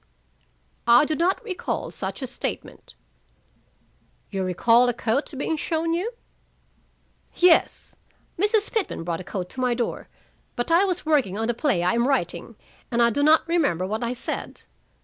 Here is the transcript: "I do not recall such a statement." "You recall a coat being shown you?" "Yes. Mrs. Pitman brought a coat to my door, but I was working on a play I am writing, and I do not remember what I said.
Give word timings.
"I 0.87 1.05
do 1.05 1.13
not 1.13 1.43
recall 1.43 1.91
such 1.91 2.23
a 2.23 2.25
statement." 2.25 2.95
"You 4.31 4.43
recall 4.43 4.89
a 4.89 4.95
coat 4.95 5.31
being 5.37 5.55
shown 5.57 5.93
you?" 5.93 6.11
"Yes. 7.35 7.95
Mrs. 8.35 8.71
Pitman 8.71 9.03
brought 9.03 9.19
a 9.21 9.23
coat 9.23 9.47
to 9.49 9.61
my 9.61 9.75
door, 9.75 10.07
but 10.55 10.71
I 10.71 10.85
was 10.85 11.05
working 11.05 11.37
on 11.37 11.51
a 11.51 11.53
play 11.53 11.83
I 11.83 11.93
am 11.93 12.07
writing, 12.07 12.55
and 12.89 12.99
I 12.99 13.11
do 13.11 13.21
not 13.21 13.47
remember 13.47 13.85
what 13.85 14.03
I 14.03 14.13
said. 14.13 14.63